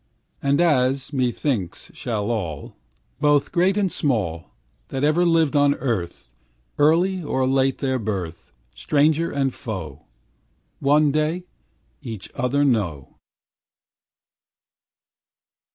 And 0.41 0.59
as, 0.59 1.13
methinks, 1.13 1.91
shall 1.93 2.31
all, 2.31 2.75
Both 3.19 3.51
great 3.51 3.77
and 3.77 3.91
small, 3.91 4.49
That 4.87 5.03
ever 5.03 5.23
lived 5.25 5.55
on 5.55 5.75
earth, 5.75 6.27
Early 6.79 7.21
or 7.23 7.45
late 7.45 7.77
their 7.77 7.99
birth, 7.99 8.51
Stranger 8.73 9.29
and 9.29 9.53
foe, 9.53 10.07
one 10.79 11.11
day 11.11 11.43
each 12.01 12.31
other 12.33 12.65
know. 12.65 13.15